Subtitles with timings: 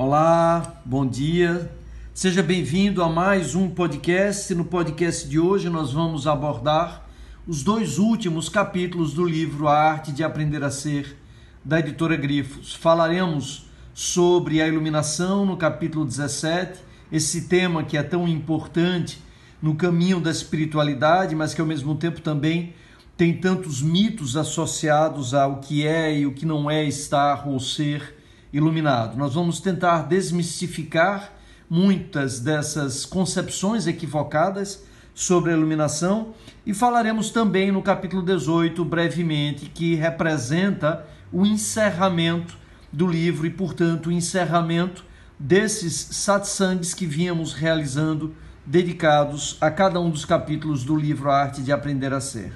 [0.00, 1.72] Olá, bom dia.
[2.14, 4.54] Seja bem-vindo a mais um podcast.
[4.54, 7.04] No podcast de hoje nós vamos abordar
[7.48, 11.16] os dois últimos capítulos do livro A Arte de Aprender a Ser,
[11.64, 12.76] da editora Grifos.
[12.76, 16.80] Falaremos sobre a iluminação no capítulo 17,
[17.10, 19.20] esse tema que é tão importante
[19.60, 22.72] no caminho da espiritualidade, mas que ao mesmo tempo também
[23.16, 28.16] tem tantos mitos associados ao que é e o que não é estar ou ser
[28.52, 29.16] iluminado.
[29.16, 31.32] Nós vamos tentar desmistificar
[31.68, 34.84] muitas dessas concepções equivocadas
[35.14, 36.32] sobre a iluminação
[36.64, 42.56] e falaremos também no capítulo 18, brevemente, que representa o encerramento
[42.92, 45.04] do livro e, portanto, o encerramento
[45.38, 48.34] desses satsangs que vínhamos realizando
[48.64, 52.52] dedicados a cada um dos capítulos do livro A Arte de Aprender a Ser.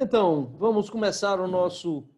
[0.00, 2.08] Então, vamos começar o nosso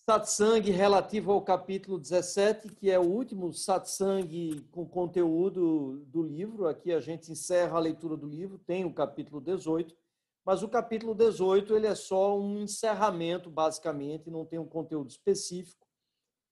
[0.00, 6.66] satsang relativo ao capítulo 17, que é o último satsang com conteúdo do livro.
[6.66, 9.96] Aqui a gente encerra a leitura do livro, tem o capítulo 18,
[10.44, 15.86] mas o capítulo 18 ele é só um encerramento, basicamente, não tem um conteúdo específico.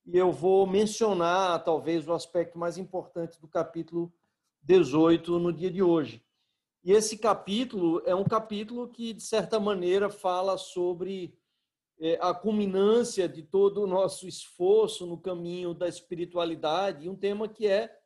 [0.06, 4.12] E eu vou mencionar, talvez, o aspecto mais importante do capítulo
[4.62, 6.22] 18 no dia de hoje.
[6.84, 11.37] E esse capítulo é um capítulo que, de certa maneira, fala sobre
[12.01, 17.67] é, a culminância de todo o nosso esforço no caminho da espiritualidade, um tema que
[17.67, 17.99] é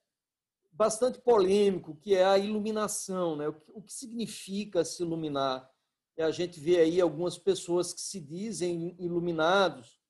[0.72, 3.48] bastante polêmico, que é a iluminação, né?
[3.48, 5.70] o que significa se iluminar.
[6.16, 10.00] E a gente vê aí algumas pessoas que se dizem iluminados,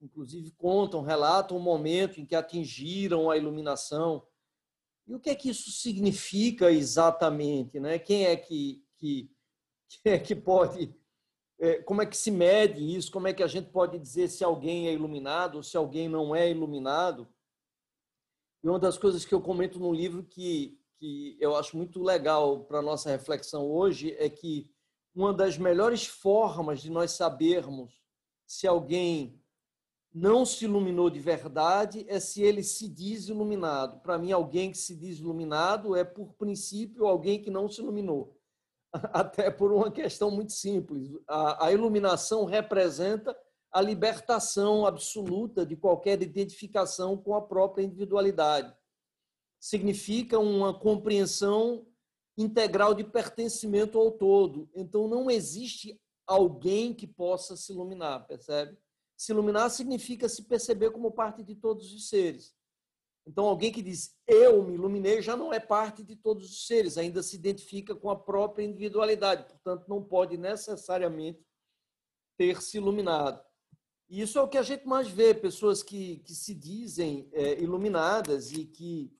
[0.00, 4.24] inclusive contam, relatam o momento em que atingiram a iluminação.
[5.08, 7.80] E o que é que isso significa exatamente?
[7.80, 7.98] Né?
[7.98, 9.30] Quem é que, que,
[10.04, 10.94] quem é que pode.
[11.58, 13.10] É, como é que se mede isso?
[13.10, 16.36] Como é que a gente pode dizer se alguém é iluminado ou se alguém não
[16.36, 17.26] é iluminado?
[18.62, 22.64] E uma das coisas que eu comento no livro que, que eu acho muito legal
[22.64, 24.70] para nossa reflexão hoje é que
[25.14, 27.92] uma das melhores formas de nós sabermos
[28.46, 29.37] se alguém
[30.12, 34.00] não se iluminou de verdade é se ele se diz iluminado.
[34.00, 38.36] Para mim, alguém que se diz iluminado é, por princípio, alguém que não se iluminou.
[39.12, 41.10] Até por uma questão muito simples.
[41.26, 43.36] A, a iluminação representa
[43.70, 48.74] a libertação absoluta de qualquer identificação com a própria individualidade.
[49.60, 51.86] Significa uma compreensão
[52.36, 54.70] integral de pertencimento ao todo.
[54.74, 58.78] Então, não existe alguém que possa se iluminar, percebe?
[59.18, 62.54] Se iluminar significa se perceber como parte de todos os seres.
[63.26, 66.96] Então, alguém que diz eu me iluminei já não é parte de todos os seres,
[66.96, 71.44] ainda se identifica com a própria individualidade, portanto, não pode necessariamente
[72.38, 73.44] ter se iluminado.
[74.08, 77.60] E isso é o que a gente mais vê: pessoas que, que se dizem é,
[77.60, 79.12] iluminadas e que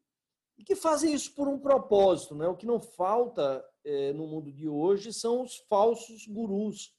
[0.57, 2.35] e que fazem isso por um propósito.
[2.35, 2.49] Né?
[2.49, 6.93] O que não falta é, no mundo de hoje são os falsos gurus.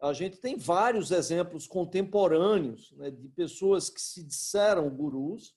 [0.00, 5.56] A gente tem vários exemplos contemporâneos né, de pessoas que se disseram gurus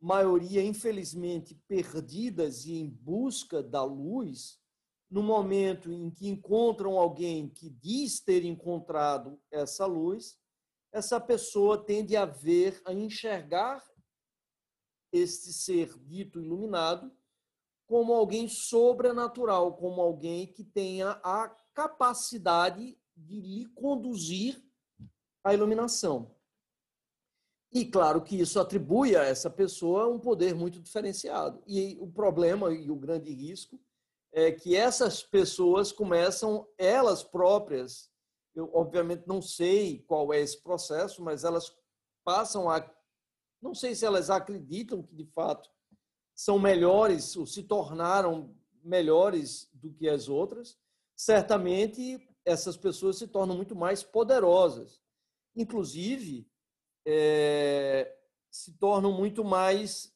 [0.00, 4.58] maioria, infelizmente, perdidas e em busca da luz,
[5.10, 10.38] no momento em que encontram alguém que diz ter encontrado essa luz,
[10.92, 13.84] essa pessoa tende a ver, a enxergar
[15.12, 17.12] este ser dito iluminado
[17.86, 24.62] como alguém sobrenatural, como alguém que tenha a capacidade de lhe conduzir
[25.44, 26.34] à iluminação.
[27.72, 31.62] E claro que isso atribui a essa pessoa um poder muito diferenciado.
[31.66, 33.80] E o problema e o grande risco
[34.32, 38.10] é que essas pessoas começam elas próprias,
[38.54, 41.72] eu obviamente não sei qual é esse processo, mas elas
[42.24, 42.80] passam a
[43.62, 45.70] não sei se elas acreditam que de fato
[46.34, 50.78] são melhores ou se tornaram melhores do que as outras,
[51.14, 55.00] certamente essas pessoas se tornam muito mais poderosas.
[55.54, 56.46] Inclusive,
[57.06, 58.16] é,
[58.50, 60.14] se tornam muito mais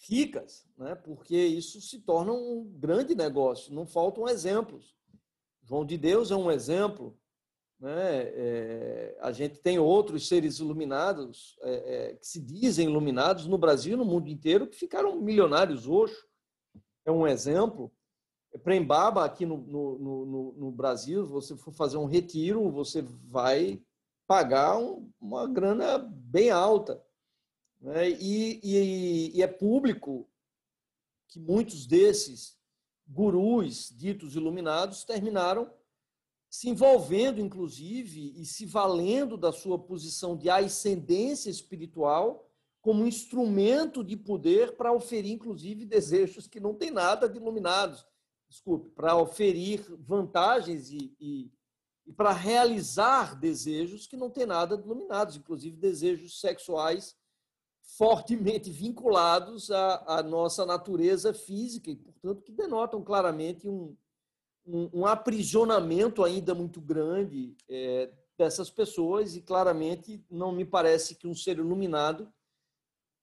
[0.00, 0.94] ricas, né?
[0.94, 3.74] porque isso se torna um grande negócio.
[3.74, 4.96] Não faltam exemplos.
[5.62, 7.18] João de Deus é um exemplo.
[7.78, 8.22] Né?
[8.34, 13.94] É, a gente tem outros seres iluminados, é, é, que se dizem iluminados no Brasil
[13.94, 16.16] e no mundo inteiro, que ficaram milionários hoje.
[17.04, 17.92] É um exemplo.
[18.62, 23.80] Prembaba, aqui no, no, no, no Brasil, você for fazer um retiro, você vai
[24.26, 27.02] pagar um, uma grana bem alta.
[27.80, 28.10] Né?
[28.10, 30.28] E, e, e é público
[31.28, 32.58] que muitos desses
[33.06, 35.70] gurus ditos iluminados terminaram
[36.50, 42.50] se envolvendo, inclusive, e se valendo da sua posição de ascendência espiritual
[42.80, 48.06] como instrumento de poder para oferir, inclusive, desejos que não têm nada de iluminados.
[48.48, 51.52] Desculpe, para oferir vantagens e, e,
[52.06, 57.14] e para realizar desejos que não têm nada iluminados, inclusive desejos sexuais
[57.96, 63.96] fortemente vinculados à, à nossa natureza física e, portanto, que denotam claramente um,
[64.66, 71.26] um, um aprisionamento ainda muito grande é, dessas pessoas e claramente não me parece que
[71.26, 72.32] um ser iluminado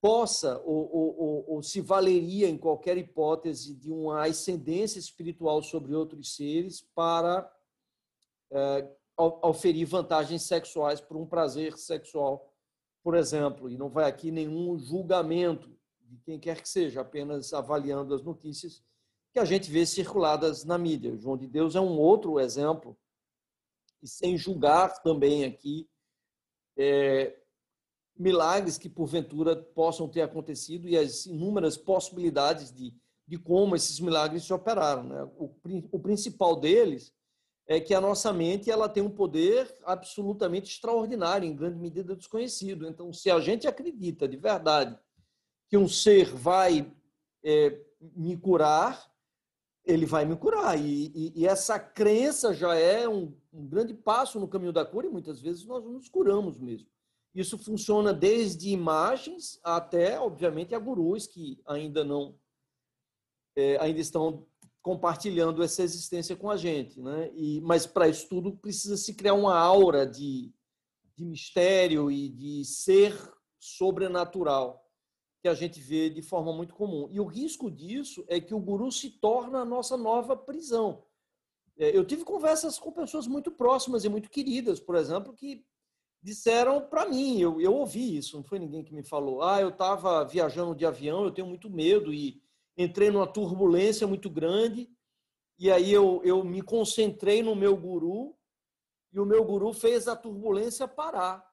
[0.05, 5.95] possa ou, ou, ou, ou, se valeria em qualquer hipótese de uma ascendência espiritual sobre
[5.95, 7.51] outros seres para
[8.51, 8.87] é,
[9.17, 12.53] oferir vantagens sexuais por um prazer sexual,
[13.03, 13.67] por exemplo.
[13.67, 18.83] E não vai aqui nenhum julgamento de quem quer que seja, apenas avaliando as notícias
[19.33, 21.13] que a gente vê circuladas na mídia.
[21.13, 22.95] O João de Deus é um outro exemplo,
[24.03, 25.89] e sem julgar também aqui
[26.77, 27.35] é,
[28.17, 32.93] milagres que porventura possam ter acontecido e as inúmeras possibilidades de,
[33.27, 35.03] de como esses milagres se operaram.
[35.03, 35.23] Né?
[35.37, 35.51] O,
[35.91, 37.13] o principal deles
[37.67, 42.87] é que a nossa mente ela tem um poder absolutamente extraordinário, em grande medida desconhecido.
[42.87, 44.97] Então, se a gente acredita de verdade
[45.67, 46.91] que um ser vai
[47.43, 49.11] é, me curar,
[49.83, 50.79] ele vai me curar.
[50.79, 55.07] E, e, e essa crença já é um, um, grande passo no caminho da cura,
[55.07, 56.87] e muitas vezes nós nos curamos mesmo.
[57.35, 62.39] Isso funciona desde imagens até, obviamente, a gurus que ainda não
[63.57, 64.47] é, ainda estão
[64.81, 67.31] compartilhando essa existência com a gente, né?
[67.33, 70.53] E, mas para isso tudo precisa se criar uma aura de,
[71.15, 73.13] de mistério e de ser
[73.59, 74.85] sobrenatural
[75.41, 77.09] que a gente vê de forma muito comum.
[77.11, 81.03] E o risco disso é que o guru se torna a nossa nova prisão.
[81.77, 85.65] É, eu tive conversas com pessoas muito próximas e muito queridas, por exemplo, que
[86.25, 89.69] disseram para mim, eu, eu ouvi isso, não foi ninguém que me falou, ah, eu
[89.69, 92.41] estava viajando de avião, eu tenho muito medo e
[92.75, 94.89] entrei numa turbulência muito grande,
[95.59, 98.35] e aí eu, eu me concentrei no meu guru,
[99.13, 101.47] e o meu guru fez a turbulência parar.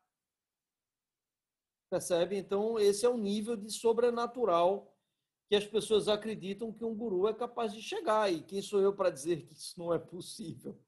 [1.91, 2.39] Percebe?
[2.39, 4.91] Então, esse é o nível de sobrenatural
[5.51, 8.33] que as pessoas acreditam que um guru é capaz de chegar.
[8.33, 10.81] E quem sou eu para dizer que isso não é possível?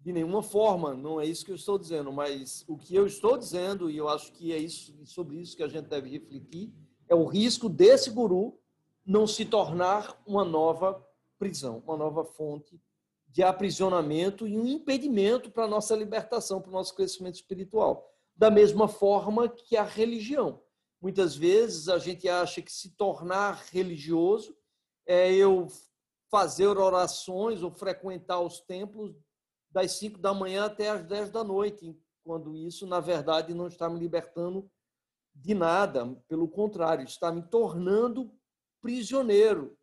[0.00, 3.36] De nenhuma forma, não é isso que eu estou dizendo, mas o que eu estou
[3.36, 6.72] dizendo, e eu acho que é isso, sobre isso que a gente deve refletir,
[7.08, 8.58] é o risco desse guru
[9.04, 11.06] não se tornar uma nova
[11.38, 12.80] prisão, uma nova fonte
[13.28, 18.10] de aprisionamento e um impedimento para a nossa libertação, para o nosso crescimento espiritual
[18.40, 20.62] da mesma forma que a religião.
[20.98, 24.56] Muitas vezes a gente acha que se tornar religioso
[25.04, 25.66] é eu
[26.30, 29.14] fazer orações ou frequentar os templos
[29.70, 33.88] das 5 da manhã até as 10 da noite, quando isso, na verdade, não está
[33.88, 34.70] me libertando
[35.34, 38.32] de nada, pelo contrário, está me tornando
[38.80, 39.76] prisioneiro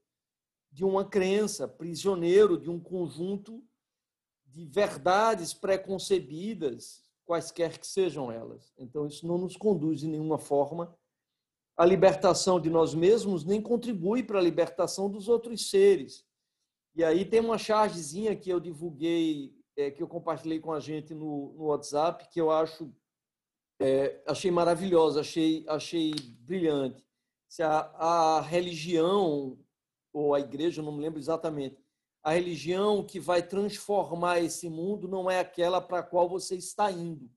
[0.71, 3.63] de uma crença, prisioneiro de um conjunto
[4.45, 8.73] de verdades preconcebidas quaisquer que sejam elas.
[8.77, 10.97] Então, isso não nos conduz de nenhuma forma
[11.75, 16.25] à libertação de nós mesmos, nem contribui para a libertação dos outros seres.
[16.95, 21.13] E aí tem uma chargezinha que eu divulguei, é, que eu compartilhei com a gente
[21.13, 22.91] no, no WhatsApp, que eu acho
[23.79, 27.05] é, achei maravilhosa, achei, achei brilhante.
[27.47, 29.57] Se a, a religião
[30.11, 31.77] ou a igreja, não me lembro exatamente,
[32.23, 36.91] a religião que vai transformar esse mundo não é aquela para a qual você está
[36.91, 37.29] indo,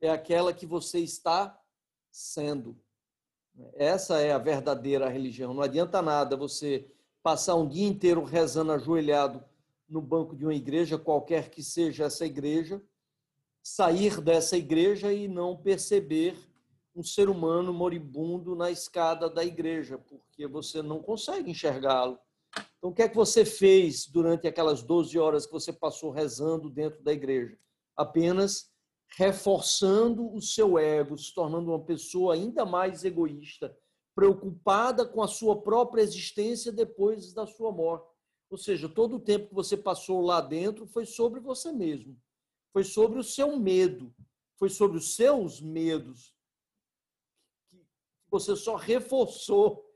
[0.00, 1.58] é aquela que você está
[2.10, 2.76] sendo.
[3.74, 5.54] Essa é a verdadeira religião.
[5.54, 6.90] Não adianta nada você
[7.22, 9.44] passar um dia inteiro rezando ajoelhado
[9.92, 12.82] no banco de uma igreja, qualquer que seja essa igreja,
[13.62, 16.36] sair dessa igreja e não perceber
[16.94, 22.18] um ser humano moribundo na escada da igreja, porque você não consegue enxergá-lo
[22.78, 26.68] então, o que é que você fez durante aquelas 12 horas que você passou rezando
[26.68, 27.56] dentro da igreja?
[27.96, 28.70] Apenas
[29.16, 33.76] reforçando o seu ego, se tornando uma pessoa ainda mais egoísta,
[34.14, 38.11] preocupada com a sua própria existência depois da sua morte.
[38.52, 42.20] Ou seja, todo o tempo que você passou lá dentro foi sobre você mesmo.
[42.70, 44.14] foi sobre o seu medo,
[44.58, 46.34] foi sobre os seus medos,
[47.66, 47.82] que
[48.30, 49.90] você só reforçou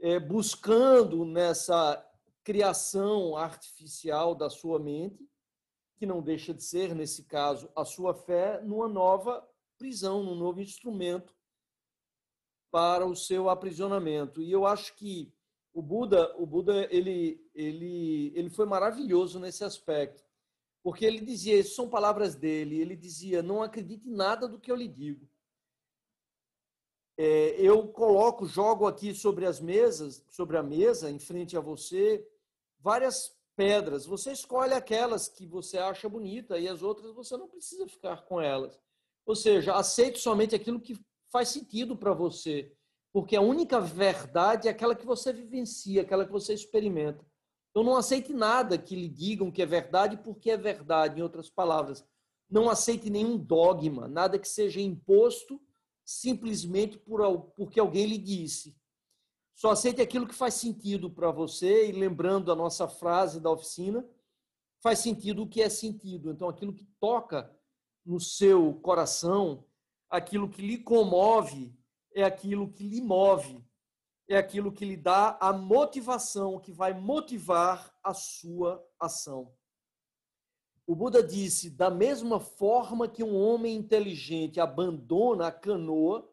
[0.00, 2.04] é, buscando nessa
[2.42, 5.24] criação artificial da sua mente,
[5.96, 9.48] que não deixa de ser, nesse caso, a sua fé, numa nova
[9.78, 11.32] prisão, num novo instrumento
[12.72, 14.42] para o seu aprisionamento.
[14.42, 15.32] E eu acho que
[15.72, 20.24] o Buda, o Buda ele, ele, ele foi maravilhoso nesse aspecto,
[20.82, 24.70] porque ele dizia, isso são palavras dele, ele dizia, não acredite em nada do que
[24.70, 25.28] eu lhe digo.
[27.16, 32.26] É, eu coloco, jogo aqui sobre as mesas, sobre a mesa, em frente a você,
[32.78, 34.06] várias pedras.
[34.06, 38.40] Você escolhe aquelas que você acha bonita e as outras você não precisa ficar com
[38.40, 38.80] elas.
[39.26, 40.98] Ou seja, aceite somente aquilo que
[41.30, 42.74] faz sentido para você,
[43.12, 47.24] porque a única verdade é aquela que você vivencia, aquela que você experimenta.
[47.70, 51.48] Então não aceite nada que lhe digam que é verdade porque é verdade, em outras
[51.48, 52.04] palavras.
[52.48, 55.60] Não aceite nenhum dogma, nada que seja imposto
[56.04, 58.76] simplesmente por, porque alguém lhe disse.
[59.54, 64.04] Só aceite aquilo que faz sentido para você e lembrando a nossa frase da oficina,
[64.82, 66.30] faz sentido o que é sentido.
[66.30, 67.54] Então aquilo que toca
[68.04, 69.64] no seu coração,
[70.08, 71.72] aquilo que lhe comove
[72.14, 73.64] é aquilo que lhe move,
[74.28, 79.52] é aquilo que lhe dá a motivação, que vai motivar a sua ação.
[80.86, 86.28] O Buda disse: da mesma forma que um homem inteligente abandona a canoa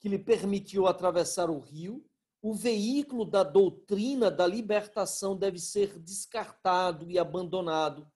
[0.00, 2.04] que lhe permitiu atravessar o rio,
[2.42, 8.10] o veículo da doutrina da libertação deve ser descartado e abandonado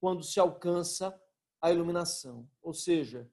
[0.00, 1.14] quando se alcança
[1.60, 2.48] a iluminação.
[2.62, 3.30] Ou seja,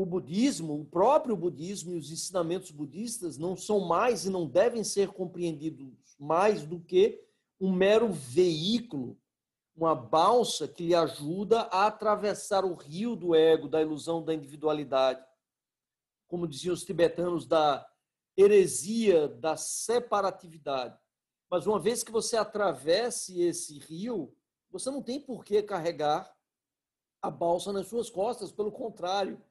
[0.00, 4.84] o budismo, o próprio budismo e os ensinamentos budistas não são mais e não devem
[4.84, 7.20] ser compreendidos mais do que
[7.60, 9.18] um mero veículo,
[9.74, 15.20] uma balsa que lhe ajuda a atravessar o rio do ego, da ilusão da individualidade.
[16.28, 17.84] Como diziam os tibetanos, da
[18.36, 20.96] heresia da separatividade.
[21.50, 24.32] Mas uma vez que você atravesse esse rio,
[24.70, 26.32] você não tem por que carregar
[27.20, 29.42] a balsa nas suas costas, pelo contrário,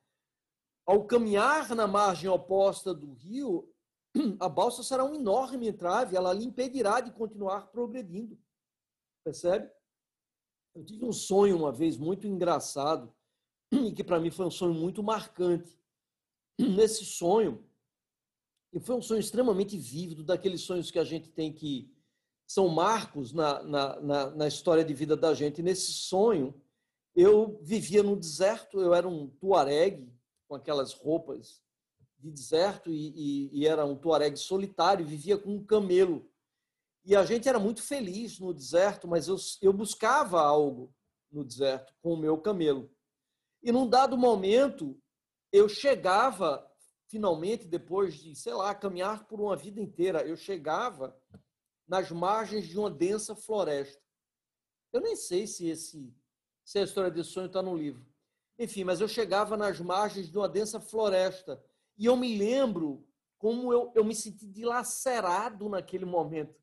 [0.87, 3.69] ao caminhar na margem oposta do rio,
[4.39, 8.39] a balsa será um enorme entrave, ela lhe impedirá de continuar progredindo.
[9.21, 9.69] Percebe?
[10.73, 13.13] Eu tive um sonho uma vez muito engraçado,
[13.69, 15.77] e que para mim foi um sonho muito marcante.
[16.57, 17.67] Nesse sonho,
[18.71, 21.93] e foi um sonho extremamente vívido, daqueles sonhos que a gente tem que
[22.47, 25.59] são marcos na, na, na, na história de vida da gente.
[25.59, 26.55] E nesse sonho,
[27.13, 30.09] eu vivia no deserto, eu era um tuareg,
[30.47, 31.61] com aquelas roupas
[32.17, 36.29] de deserto, e, e, e era um tuareg solitário, vivia com um camelo.
[37.05, 40.93] E a gente era muito feliz no deserto, mas eu, eu buscava algo
[41.31, 42.91] no deserto com o meu camelo.
[43.61, 44.99] E num dado momento,
[45.51, 46.69] eu chegava,
[47.07, 51.15] finalmente, depois de, sei lá, caminhar por uma vida inteira, eu chegava
[51.87, 54.01] nas margens de uma densa floresta.
[54.91, 56.13] Eu nem sei se esse
[56.67, 58.05] se a história desse sonho está no livro.
[58.59, 61.63] Enfim, mas eu chegava nas margens de uma densa floresta
[61.97, 63.05] e eu me lembro
[63.37, 66.59] como eu, eu me senti dilacerado naquele momento.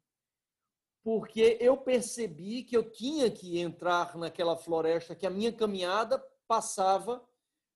[1.04, 7.24] Porque eu percebi que eu tinha que entrar naquela floresta, que a minha caminhada passava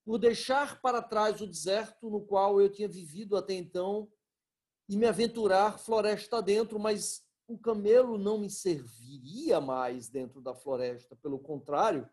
[0.04, 4.10] por deixar para trás o deserto no qual eu tinha vivido até então
[4.88, 11.14] e me aventurar floresta dentro, mas o camelo não me serviria mais dentro da floresta,
[11.16, 12.08] pelo contrário,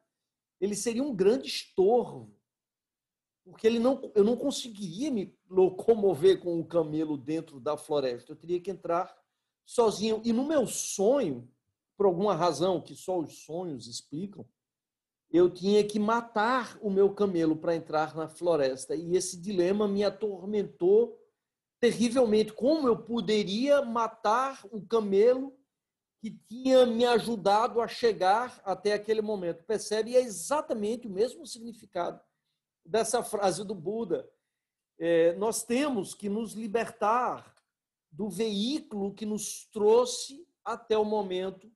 [0.60, 2.34] ele seria um grande estorvo,
[3.44, 8.32] porque ele não, eu não conseguiria me locomover com o camelo dentro da floresta.
[8.32, 9.16] Eu teria que entrar
[9.64, 10.22] sozinho.
[10.24, 11.48] E no meu sonho,
[11.96, 14.48] por alguma razão que só os sonhos explicam,
[15.30, 18.96] eu tinha que matar o meu camelo para entrar na floresta.
[18.96, 21.20] E esse dilema me atormentou
[21.80, 22.54] terrivelmente.
[22.54, 25.56] Como eu poderia matar o camelo
[26.20, 29.64] que tinha me ajudado a chegar até aquele momento.
[29.64, 30.12] Percebe?
[30.12, 32.20] E é exatamente o mesmo significado
[32.86, 34.30] dessa frase do Buda.
[34.98, 37.54] É, nós temos que nos libertar
[38.12, 41.70] do veículo que nos trouxe até o momento,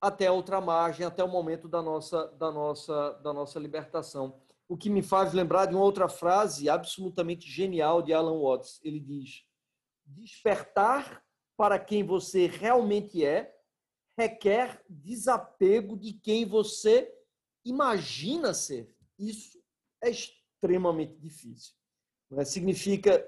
[0.00, 4.40] até a outra margem, até o momento da nossa, da nossa, da nossa libertação.
[4.68, 8.80] O que me faz lembrar de uma outra frase absolutamente genial de Alan Watts.
[8.82, 9.44] Ele diz:
[10.04, 11.24] despertar
[11.56, 13.54] para quem você realmente é
[14.18, 17.12] requer desapego de quem você
[17.64, 18.94] imagina ser.
[19.18, 19.58] Isso
[20.02, 21.74] é extremamente difícil.
[22.30, 22.44] Né?
[22.44, 23.26] Significa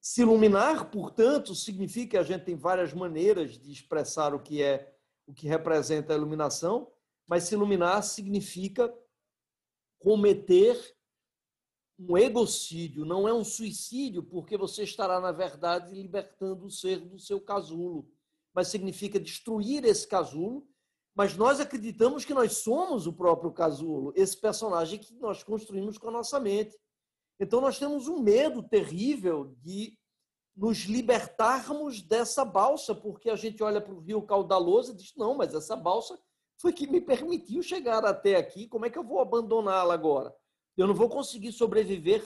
[0.00, 4.94] se iluminar, portanto, significa que a gente tem várias maneiras de expressar o que é,
[5.26, 6.90] o que representa a iluminação,
[7.26, 8.92] mas se iluminar significa
[9.98, 10.96] cometer
[11.98, 17.18] um egocídio, não é um suicídio, porque você estará, na verdade, libertando o ser do
[17.18, 18.08] seu casulo.
[18.58, 20.66] Mas significa destruir esse casulo.
[21.14, 26.08] Mas nós acreditamos que nós somos o próprio casulo, esse personagem que nós construímos com
[26.08, 26.76] a nossa mente.
[27.38, 29.96] Então nós temos um medo terrível de
[30.56, 35.36] nos libertarmos dessa balsa, porque a gente olha para o rio caudaloso e diz: não,
[35.36, 36.18] mas essa balsa
[36.60, 40.34] foi que me permitiu chegar até aqui, como é que eu vou abandoná-la agora?
[40.76, 42.24] Eu não vou conseguir sobreviver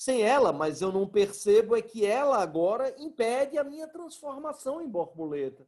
[0.00, 4.88] sem ela, mas eu não percebo é que ela agora impede a minha transformação em
[4.88, 5.66] borboleta.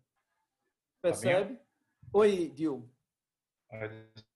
[1.03, 1.57] Percebe?
[1.57, 1.62] Tá
[2.15, 2.89] Oi, Dil.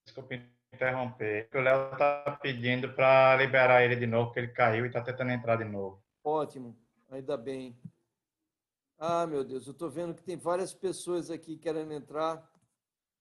[0.05, 1.49] Desculpe interromper.
[1.55, 5.31] O Léo está pedindo para liberar ele de novo, porque ele caiu e está tentando
[5.31, 5.99] entrar de novo.
[6.23, 6.77] Ótimo,
[7.09, 7.75] ainda bem.
[8.99, 12.47] Ah, meu Deus, eu estou vendo que tem várias pessoas aqui querendo entrar.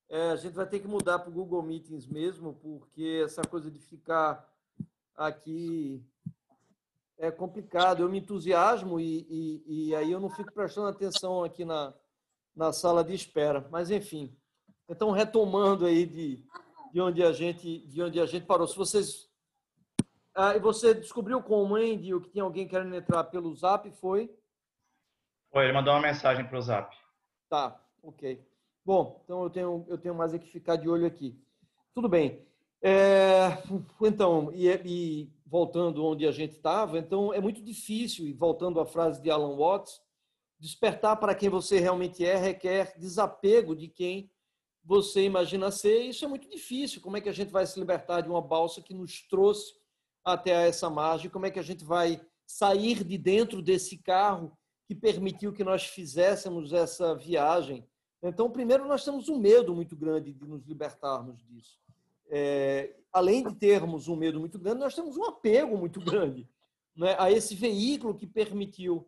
[0.09, 3.71] É, a gente vai ter que mudar para o Google Meetings mesmo, porque essa coisa
[3.71, 4.45] de ficar
[5.15, 6.05] aqui
[7.17, 8.01] é complicado.
[8.01, 11.93] Eu me entusiasmo e, e, e aí eu não fico prestando atenção aqui na,
[12.55, 13.67] na sala de espera.
[13.71, 14.35] Mas, enfim.
[14.89, 16.43] Então, retomando aí de,
[16.91, 18.67] de, onde, a gente, de onde a gente parou.
[18.67, 19.29] Se vocês.
[20.33, 23.89] Ah, e você descobriu como, hein, Dio, que tinha alguém querendo entrar pelo zap?
[23.91, 24.29] Foi?
[25.49, 26.95] Foi, ele mandou uma mensagem para o zap.
[27.49, 28.45] Tá, ok.
[28.83, 31.41] Bom, então eu tenho, eu tenho mais é que ficar de olho aqui.
[31.93, 32.45] Tudo bem.
[32.81, 33.57] É,
[34.01, 38.85] então, e, e, voltando onde a gente estava, então é muito difícil, e voltando à
[38.85, 40.01] frase de Alan Watts,
[40.59, 44.31] despertar para quem você realmente é requer desapego de quem
[44.83, 46.01] você imagina ser.
[46.03, 47.01] Isso é muito difícil.
[47.01, 49.73] Como é que a gente vai se libertar de uma balsa que nos trouxe
[50.23, 51.29] até essa margem?
[51.29, 54.55] Como é que a gente vai sair de dentro desse carro
[54.87, 57.85] que permitiu que nós fizéssemos essa viagem?
[58.21, 61.79] Então, primeiro, nós temos um medo muito grande de nos libertarmos disso.
[62.29, 66.45] É, além de termos um medo muito grande, nós temos um apego muito grande
[66.93, 69.07] né, a esse veículo que permitiu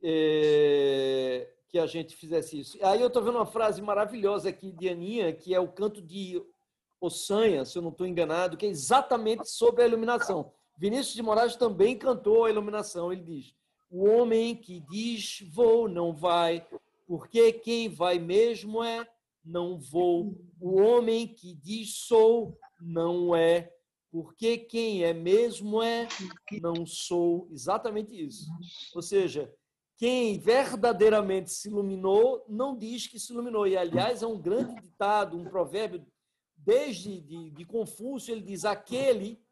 [0.00, 2.78] é, que a gente fizesse isso.
[2.80, 6.40] Aí eu estou vendo uma frase maravilhosa aqui de Aninha, que é o canto de
[7.00, 10.52] Ossanha, se eu não estou enganado, que é exatamente sobre a iluminação.
[10.78, 13.12] Vinícius de Moraes também cantou a iluminação.
[13.12, 13.52] Ele diz:
[13.90, 16.64] O homem que diz vou, não vai,
[17.04, 19.04] porque quem vai mesmo é
[19.44, 20.34] não vou.
[20.60, 23.72] O homem que diz sou, não é.
[24.10, 26.06] Porque quem é mesmo é,
[26.62, 27.48] não sou.
[27.50, 28.46] Exatamente isso.
[28.94, 29.52] Ou seja,
[29.96, 33.66] quem verdadeiramente se iluminou, não diz que se iluminou.
[33.66, 36.06] E, aliás, é um grande ditado, um provérbio,
[36.56, 39.42] desde de, de Confúcio, ele diz: aquele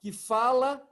[0.00, 0.86] que fala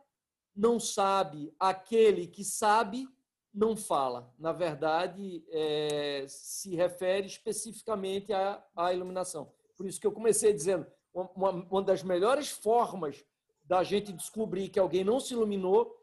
[0.55, 3.09] não sabe, aquele que sabe
[3.53, 4.33] não fala.
[4.39, 9.53] Na verdade, é, se refere especificamente à, à, iluminação.
[9.77, 10.87] Por isso que eu comecei dizendo,
[11.35, 13.25] uma, uma, das melhores formas
[13.65, 15.99] da gente descobrir que alguém não se iluminou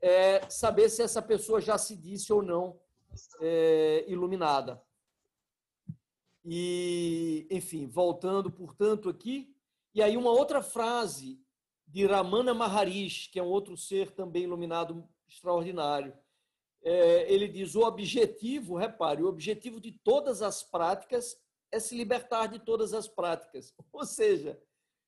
[0.00, 2.78] é saber se essa pessoa já se disse ou não
[3.40, 4.80] é, iluminada.
[6.44, 9.54] E, enfim, voltando, portanto, aqui,
[9.94, 11.40] e aí uma outra frase
[11.86, 16.12] de Ramana Maharishi, que é um outro ser também iluminado extraordinário
[16.82, 21.38] é, ele diz: o objetivo, repare, o objetivo de todas as práticas
[21.70, 23.74] é se libertar de todas as práticas.
[23.92, 24.60] Ou seja,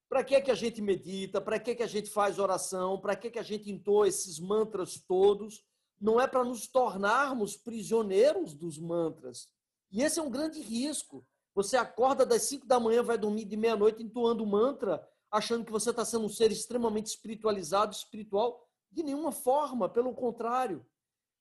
[0.08, 1.40] para que, é que a gente medita?
[1.40, 3.00] Para que, é que a gente faz oração?
[3.00, 5.64] Para que, é que a gente entoa esses mantras todos?
[6.00, 9.48] Não é para nos tornarmos prisioneiros dos mantras.
[9.92, 11.24] E esse é um grande risco.
[11.54, 15.90] Você acorda das 5 da manhã, vai dormir de meia-noite entoando mantra, achando que você
[15.90, 18.66] está sendo um ser extremamente espiritualizado, espiritual.
[18.90, 20.84] De nenhuma forma, pelo contrário.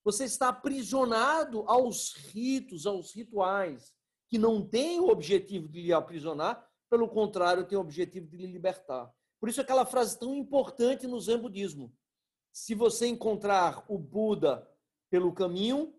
[0.04, 3.92] Você está aprisionado aos ritos, aos rituais,
[4.30, 8.46] que não têm o objetivo de lhe aprisionar, pelo contrário, tem o objetivo de lhe
[8.46, 9.12] libertar.
[9.40, 11.92] Por isso, aquela frase tão importante no Zen budismo.
[12.52, 14.68] Se você encontrar o Buda
[15.10, 15.92] pelo caminho,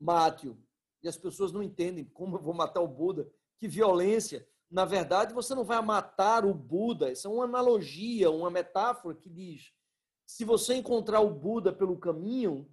[0.00, 0.58] mate-o.
[1.02, 3.30] E as pessoas não entendem como eu vou matar o Buda.
[3.58, 4.48] Que violência.
[4.70, 7.12] Na verdade, você não vai matar o Buda.
[7.12, 9.72] Isso é uma analogia, uma metáfora que diz:
[10.26, 12.70] se você encontrar o Buda pelo caminho,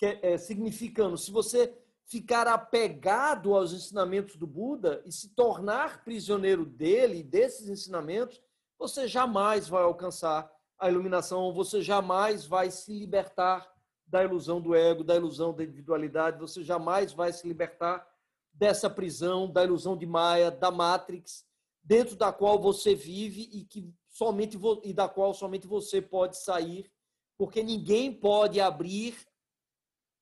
[0.00, 1.76] é, significando, se você
[2.10, 8.42] ficar apegado aos ensinamentos do Buda e se tornar prisioneiro dele desses ensinamentos,
[8.76, 13.72] você jamais vai alcançar a iluminação, você jamais vai se libertar
[14.08, 18.04] da ilusão do ego, da ilusão da individualidade, você jamais vai se libertar
[18.52, 21.44] dessa prisão, da ilusão de Maia, da Matrix,
[21.80, 26.90] dentro da qual você vive e que somente e da qual somente você pode sair,
[27.38, 29.29] porque ninguém pode abrir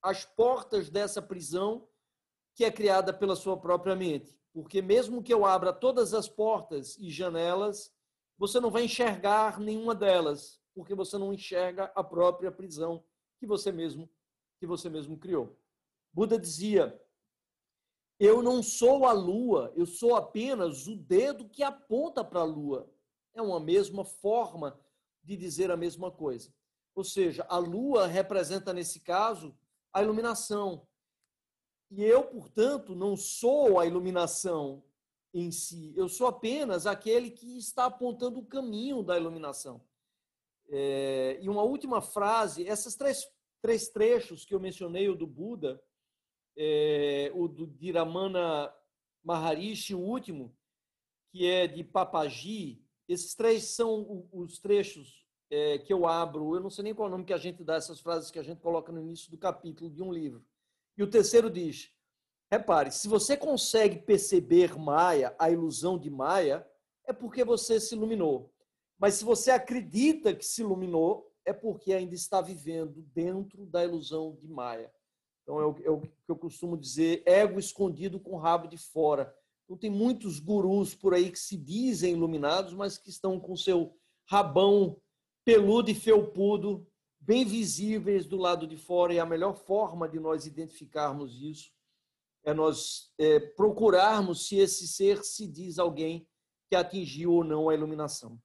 [0.03, 1.89] as portas dessa prisão
[2.55, 4.39] que é criada pela sua própria mente.
[4.53, 7.95] Porque mesmo que eu abra todas as portas e janelas,
[8.37, 13.05] você não vai enxergar nenhuma delas, porque você não enxerga a própria prisão
[13.39, 14.09] que você mesmo
[14.59, 15.57] que você mesmo criou.
[16.13, 17.01] Buda dizia:
[18.19, 22.91] Eu não sou a lua, eu sou apenas o dedo que aponta para a lua.
[23.35, 24.79] É uma mesma forma
[25.23, 26.53] de dizer a mesma coisa.
[26.95, 29.57] Ou seja, a lua representa, nesse caso,
[29.93, 30.87] a iluminação.
[31.91, 34.85] E eu, portanto, não sou a iluminação
[35.33, 39.85] em si, eu sou apenas aquele que está apontando o caminho da iluminação.
[40.71, 43.27] É, e uma última frase, essas três,
[43.63, 45.83] três trechos que eu mencionei, o do Buda,
[46.57, 48.75] é, o do Dhiramana
[49.23, 50.55] Maharishi, o último,
[51.31, 56.71] que é de Papaji, esses três são os trechos é, que eu abro, eu não
[56.71, 58.61] sei nem qual é o nome que a gente dá essas frases que a gente
[58.61, 60.45] coloca no início do capítulo de um livro.
[60.97, 61.91] E o terceiro diz:
[62.51, 66.67] repare, se você consegue perceber Maia, a ilusão de Maia,
[67.07, 68.53] é porque você se iluminou.
[68.99, 74.37] Mas se você acredita que se iluminou, é porque ainda está vivendo dentro da ilusão
[74.41, 74.93] de Maia.
[75.43, 79.35] Então é o, é que eu costumo dizer: ego escondido com rabo de fora.
[79.65, 83.97] Então tem muitos gurus por aí que se dizem iluminados, mas que estão com seu
[84.27, 85.01] rabão
[85.49, 86.87] peludo e felpudo,
[87.19, 91.73] bem visíveis do lado de fora, e a melhor forma de nós identificarmos isso
[92.45, 96.29] é nós é, procurarmos se esse ser se diz alguém
[96.69, 98.39] que atingiu ou não a iluminação.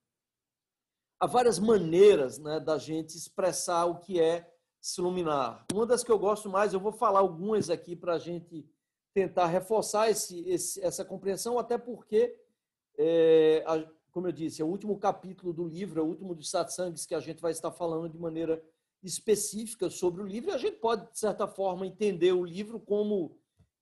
[1.19, 5.65] Há várias maneiras né, da gente expressar o que é se iluminar.
[5.73, 8.65] Uma das que eu gosto mais, eu vou falar algumas aqui para a gente
[9.13, 12.33] tentar reforçar esse, esse, essa compreensão, até porque
[12.97, 16.47] é, a, como eu disse, é o último capítulo do livro, é o último dos
[16.49, 18.63] satsangs que a gente vai estar falando de maneira
[19.01, 20.51] específica sobre o livro.
[20.51, 23.35] E a gente pode, de certa forma, entender o livro como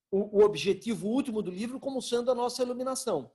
[0.09, 3.29] o, objetivo último do livro como sendo a nossa iluminação.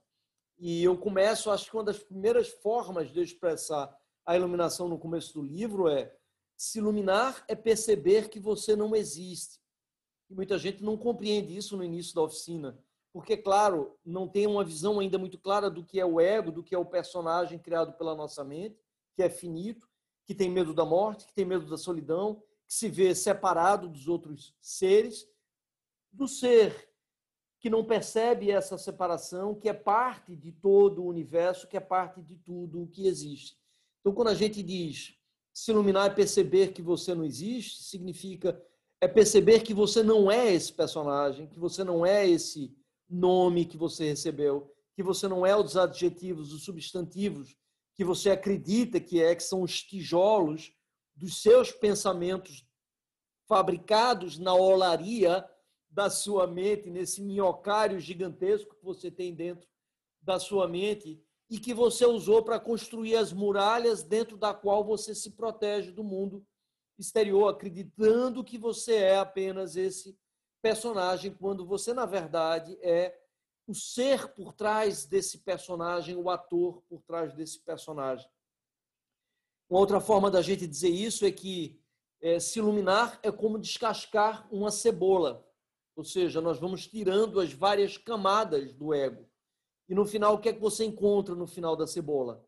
[0.57, 5.35] E eu começo, acho que uma das primeiras formas de expressar a iluminação no começo
[5.35, 6.11] do livro é
[6.55, 9.59] se iluminar é perceber que você não existe.
[10.31, 12.75] E muita gente não compreende isso no início da oficina
[13.17, 16.63] porque, claro, não tem uma visão ainda muito clara do que é o ego, do
[16.63, 18.79] que é o personagem criado pela nossa mente,
[19.15, 19.89] que é finito,
[20.23, 24.07] que tem medo da morte, que tem medo da solidão, que se vê separado dos
[24.07, 25.27] outros seres,
[26.11, 26.91] do ser
[27.59, 32.21] que não percebe essa separação, que é parte de todo o universo, que é parte
[32.21, 33.57] de tudo o que existe.
[33.99, 35.17] Então, quando a gente diz
[35.51, 38.63] se iluminar é perceber que você não existe, significa
[39.01, 42.77] é perceber que você não é esse personagem, que você não é esse
[43.09, 47.55] nome que você recebeu, que você não é os adjetivos, os substantivos
[47.95, 50.71] que você acredita que é, que são os tijolos
[51.15, 52.63] dos seus pensamentos
[53.47, 55.43] fabricados na olaria
[55.89, 59.67] da sua mente, nesse minhocário gigantesco que você tem dentro
[60.21, 65.15] da sua mente e que você usou para construir as muralhas dentro da qual você
[65.15, 66.45] se protege do mundo
[66.99, 70.17] exterior, acreditando que você é apenas esse
[70.61, 73.17] personagem quando você, na verdade, é
[73.67, 78.29] o ser por trás desse personagem, o ator por trás desse personagem.
[79.69, 81.81] Uma outra forma da gente dizer isso é que
[82.21, 85.45] é, se iluminar é como descascar uma cebola.
[85.95, 89.27] Ou seja, nós vamos tirando as várias camadas do ego.
[89.89, 92.45] E no final, o que é que você encontra no final da cebola?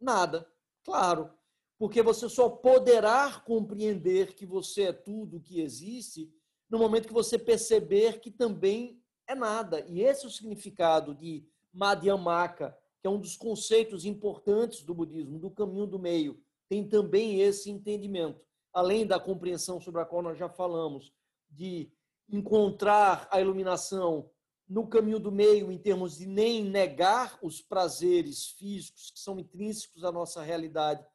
[0.00, 0.48] Nada.
[0.84, 1.32] Claro.
[1.78, 6.32] Porque você só poderá compreender que você é tudo o que existe
[6.68, 9.84] no momento que você perceber que também é nada.
[9.88, 15.38] E esse é o significado de Madhyamaka, que é um dos conceitos importantes do budismo,
[15.38, 16.40] do caminho do meio.
[16.68, 18.40] Tem também esse entendimento,
[18.72, 21.12] além da compreensão sobre a qual nós já falamos,
[21.48, 21.90] de
[22.28, 24.30] encontrar a iluminação
[24.68, 30.02] no caminho do meio, em termos de nem negar os prazeres físicos que são intrínsecos
[30.02, 31.06] à nossa realidade,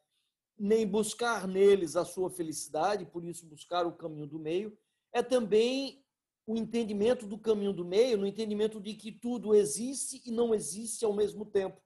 [0.57, 4.77] nem buscar neles a sua felicidade, por isso buscar o caminho do meio,
[5.13, 6.03] é também
[6.45, 11.05] o entendimento do caminho do meio, no entendimento de que tudo existe e não existe
[11.05, 11.81] ao mesmo tempo.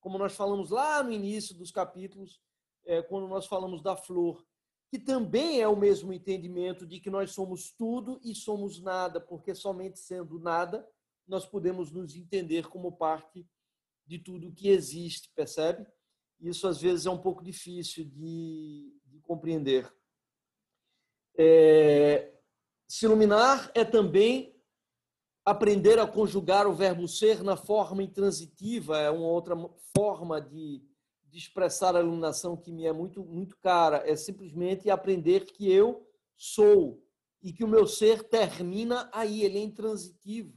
[0.00, 2.40] Como nós falamos lá no início dos capítulos,
[2.84, 4.44] é, quando nós falamos da flor,
[4.90, 9.54] que também é o mesmo entendimento de que nós somos tudo e somos nada, porque
[9.54, 10.86] somente sendo nada
[11.26, 13.48] nós podemos nos entender como parte
[14.04, 15.86] de tudo que existe, percebe?
[16.40, 19.88] Isso às vezes é um pouco difícil de, de compreender.
[21.38, 22.39] É,
[22.90, 24.52] se iluminar é também
[25.44, 29.54] aprender a conjugar o verbo ser na forma intransitiva, é uma outra
[29.96, 30.82] forma de,
[31.22, 33.98] de expressar a iluminação que me é muito, muito cara.
[33.98, 36.04] É simplesmente aprender que eu
[36.36, 37.00] sou
[37.40, 40.52] e que o meu ser termina aí, ele é intransitivo.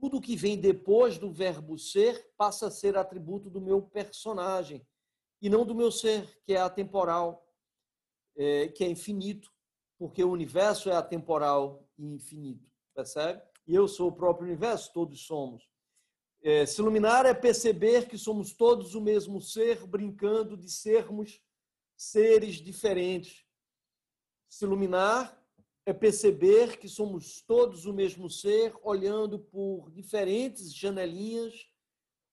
[0.00, 4.84] tudo que vem depois do verbo ser passa a ser atributo do meu personagem
[5.40, 7.46] e não do meu ser, que é atemporal,
[8.36, 9.54] é, que é infinito,
[9.98, 13.42] porque o universo é atemporal e infinito, percebe?
[13.66, 15.68] E eu sou o próprio universo, todos somos.
[16.42, 21.40] É, se iluminar é perceber que somos todos o mesmo ser, brincando de sermos
[21.96, 23.44] seres diferentes.
[24.48, 25.42] Se iluminar
[25.84, 31.68] é perceber que somos todos o mesmo ser, olhando por diferentes janelinhas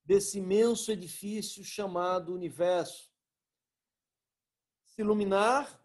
[0.03, 3.09] desse imenso edifício chamado universo.
[4.85, 5.82] Se iluminar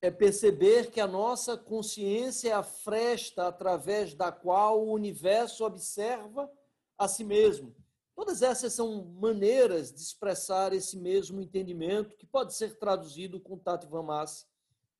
[0.00, 6.50] é perceber que a nossa consciência é a fresta através da qual o universo observa
[6.96, 7.74] a si mesmo.
[8.14, 13.86] Todas essas são maneiras de expressar esse mesmo entendimento que pode ser traduzido com Tati
[13.86, 14.44] Vamasi,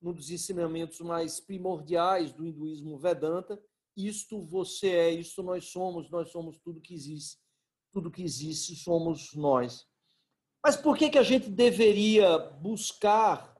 [0.00, 3.60] num dos ensinamentos mais primordiais do hinduísmo Vedanta.
[3.96, 7.40] Isto você é, isto nós somos, nós somos tudo que existe.
[7.92, 9.84] Tudo que existe somos nós.
[10.64, 13.57] Mas por que, que a gente deveria buscar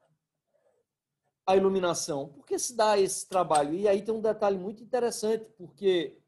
[1.49, 2.29] a iluminação?
[2.29, 3.73] Por que se dá esse trabalho?
[3.73, 6.21] E aí tem um detalhe muito interessante, porque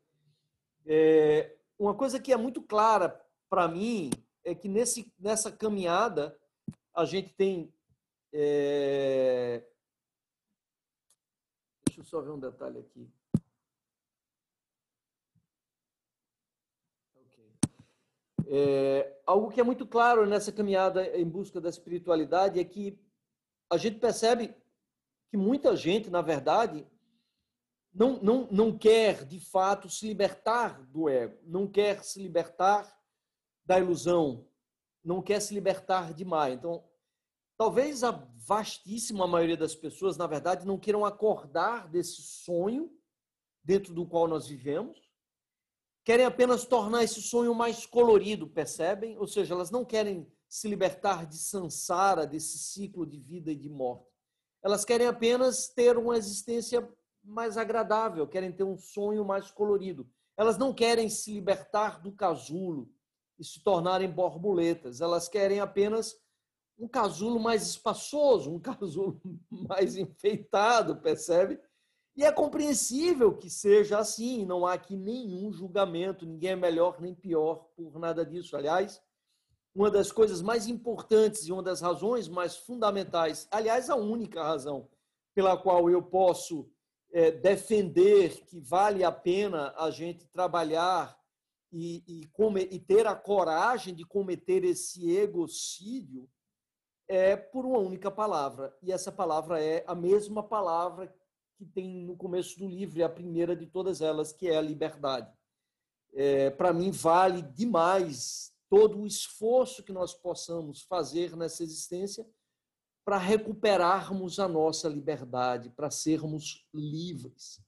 [0.86, 4.08] é, uma coisa que é muito clara para mim
[4.42, 6.34] é que nesse, nessa caminhada
[6.94, 7.70] a gente tem.
[8.32, 9.62] É...
[11.84, 13.06] Deixa eu só ver um detalhe aqui.
[18.52, 22.98] É, algo que é muito claro nessa caminhada em busca da espiritualidade é que
[23.70, 24.52] a gente percebe
[25.30, 26.84] que muita gente, na verdade,
[27.94, 33.00] não, não, não quer, de fato, se libertar do ego, não quer se libertar
[33.64, 34.46] da ilusão,
[35.04, 36.54] não quer se libertar demais.
[36.54, 36.84] Então,
[37.56, 42.92] talvez a vastíssima maioria das pessoas, na verdade, não queiram acordar desse sonho
[43.62, 45.08] dentro do qual nós vivemos,
[46.04, 49.16] querem apenas tornar esse sonho mais colorido, percebem?
[49.18, 53.68] Ou seja, elas não querem se libertar de sansara, desse ciclo de vida e de
[53.68, 54.09] morte.
[54.62, 56.86] Elas querem apenas ter uma existência
[57.22, 60.08] mais agradável, querem ter um sonho mais colorido.
[60.36, 62.90] Elas não querem se libertar do casulo
[63.38, 65.00] e se tornarem borboletas.
[65.00, 66.14] Elas querem apenas
[66.78, 69.20] um casulo mais espaçoso, um casulo
[69.50, 71.60] mais enfeitado, percebe?
[72.16, 77.14] E é compreensível que seja assim, não há aqui nenhum julgamento, ninguém é melhor nem
[77.14, 78.56] pior por nada disso.
[78.56, 79.00] Aliás,
[79.74, 84.88] uma das coisas mais importantes e uma das razões mais fundamentais, aliás, a única razão
[85.34, 86.68] pela qual eu posso
[87.12, 91.18] é, defender que vale a pena a gente trabalhar
[91.72, 96.28] e, e, come, e ter a coragem de cometer esse egocídio
[97.08, 98.76] é por uma única palavra.
[98.82, 101.12] E essa palavra é a mesma palavra
[101.56, 104.62] que tem no começo do livro, é a primeira de todas elas, que é a
[104.62, 105.30] liberdade.
[106.14, 112.24] É, Para mim, vale demais todo o esforço que nós possamos fazer nessa existência
[113.04, 117.60] para recuperarmos a nossa liberdade, para sermos livres.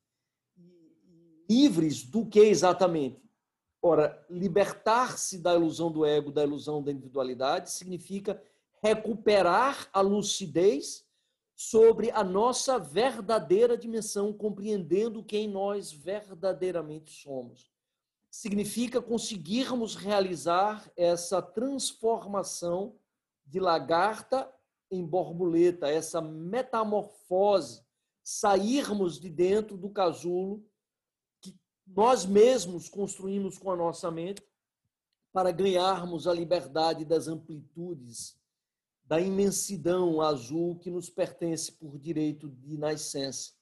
[1.50, 3.20] Livres do que exatamente?
[3.82, 8.40] Ora, libertar-se da ilusão do ego, da ilusão da individualidade, significa
[8.80, 11.04] recuperar a lucidez
[11.56, 17.71] sobre a nossa verdadeira dimensão, compreendendo quem nós verdadeiramente somos.
[18.32, 22.98] Significa conseguirmos realizar essa transformação
[23.44, 24.50] de lagarta
[24.90, 27.84] em borboleta, essa metamorfose,
[28.22, 30.66] sairmos de dentro do casulo
[31.42, 31.54] que
[31.86, 34.42] nós mesmos construímos com a nossa mente
[35.30, 38.40] para ganharmos a liberdade das amplitudes,
[39.04, 43.52] da imensidão azul que nos pertence por direito de nascença.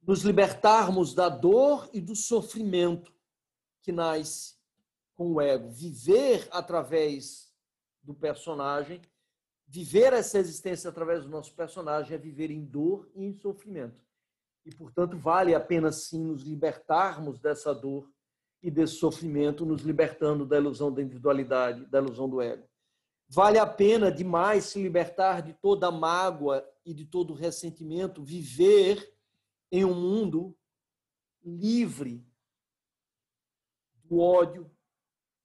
[0.00, 3.17] Nos libertarmos da dor e do sofrimento
[3.88, 4.54] que nasce
[5.14, 5.70] com o ego.
[5.70, 7.50] Viver através
[8.02, 9.00] do personagem
[9.66, 14.04] viver essa existência através do nosso personagem é viver em dor e em sofrimento.
[14.66, 18.10] E, portanto, vale a pena sim nos libertarmos dessa dor
[18.62, 22.68] e desse sofrimento, nos libertando da ilusão da individualidade, da ilusão do ego.
[23.26, 29.14] Vale a pena demais se libertar de toda mágoa e de todo ressentimento, viver
[29.72, 30.54] em um mundo
[31.42, 32.27] livre
[34.08, 34.70] do ódio,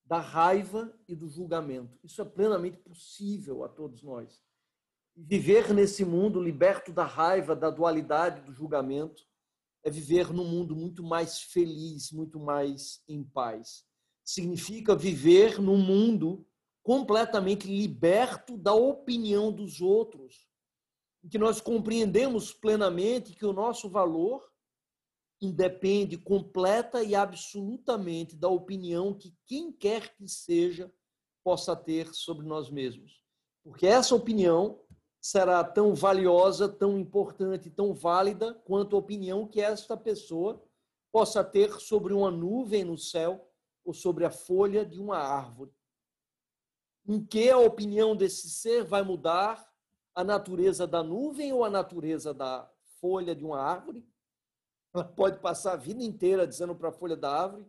[0.05, 1.97] da raiva e do julgamento.
[2.03, 4.41] Isso é plenamente possível a todos nós.
[5.15, 9.23] Viver nesse mundo liberto da raiva, da dualidade, do julgamento,
[9.83, 13.85] é viver num mundo muito mais feliz, muito mais em paz.
[14.23, 16.47] Significa viver num mundo
[16.81, 20.47] completamente liberto da opinião dos outros,
[21.23, 24.52] em que nós compreendemos plenamente que o nosso valor
[25.45, 30.91] independe completa e absolutamente da opinião que quem quer que seja
[31.43, 33.21] possa ter sobre nós mesmos.
[33.63, 34.79] Porque essa opinião
[35.21, 40.63] será tão valiosa, tão importante, tão válida quanto a opinião que esta pessoa
[41.11, 43.49] possa ter sobre uma nuvem no céu
[43.85, 45.71] ou sobre a folha de uma árvore.
[47.07, 49.69] Em que a opinião desse ser vai mudar
[50.15, 54.05] a natureza da nuvem ou a natureza da folha de uma árvore?
[54.93, 57.65] Ela pode passar a vida inteira dizendo para a folha da árvore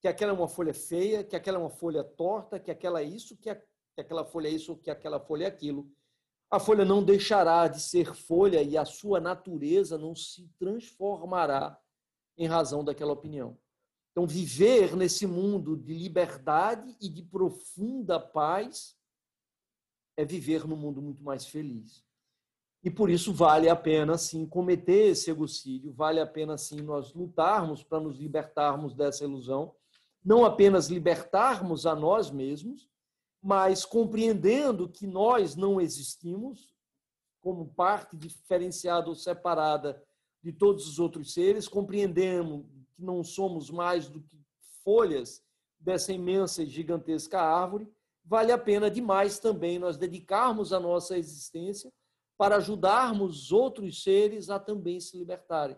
[0.00, 3.04] que aquela é uma folha feia, que aquela é uma folha torta, que aquela é
[3.04, 5.90] isso, que, que aquela folha é isso, que aquela folha é aquilo.
[6.50, 11.78] A folha não deixará de ser folha e a sua natureza não se transformará
[12.36, 13.58] em razão daquela opinião.
[14.10, 18.96] Então, viver nesse mundo de liberdade e de profunda paz
[20.16, 22.04] é viver num mundo muito mais feliz.
[22.82, 27.12] E por isso vale a pena, sim, cometer esse egocídio, vale a pena, sim, nós
[27.12, 29.74] lutarmos para nos libertarmos dessa ilusão,
[30.24, 32.88] não apenas libertarmos a nós mesmos,
[33.42, 36.74] mas compreendendo que nós não existimos
[37.40, 40.02] como parte diferenciada ou separada
[40.42, 42.64] de todos os outros seres, compreendemos
[42.94, 44.38] que não somos mais do que
[44.82, 45.42] folhas
[45.78, 47.90] dessa imensa e gigantesca árvore,
[48.24, 51.90] vale a pena demais também nós dedicarmos a nossa existência
[52.40, 55.76] para ajudarmos outros seres a também se libertarem,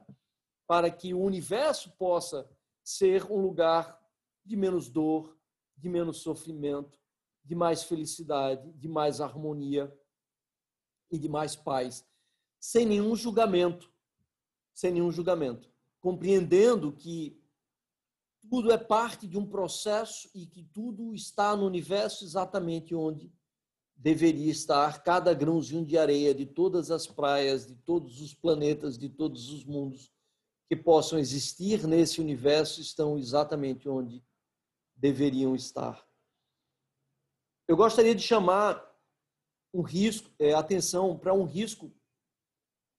[0.65, 2.49] para que o universo possa
[2.85, 4.01] ser um lugar
[4.47, 5.37] de menos dor,
[5.77, 6.97] de menos sofrimento,
[7.45, 9.93] de mais felicidade, de mais harmonia
[11.11, 12.07] e de mais paz,
[12.61, 13.93] sem nenhum julgamento,
[14.73, 15.69] sem nenhum julgamento,
[16.01, 17.43] compreendendo que
[18.49, 23.33] tudo é parte de um processo e que tudo está no universo exatamente onde
[24.03, 29.09] deveria estar cada grãozinho de areia de todas as praias, de todos os planetas, de
[29.09, 30.13] todos os mundos
[30.69, 34.21] que possam existir nesse universo estão exatamente onde
[34.97, 36.05] deveriam estar.
[37.69, 38.85] Eu gostaria de chamar
[39.73, 41.95] um risco, é, atenção para um risco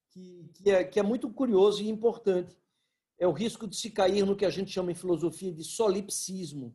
[0.09, 2.57] que, que, é, que é muito curioso e importante.
[3.19, 6.73] É o risco de se cair no que a gente chama em filosofia de solipsismo.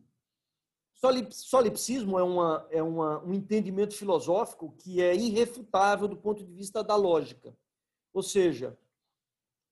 [1.30, 6.82] Solipsismo é, uma, é uma, um entendimento filosófico que é irrefutável do ponto de vista
[6.82, 7.56] da lógica.
[8.12, 8.76] Ou seja,